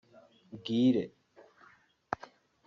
[0.63, 1.03] Bwire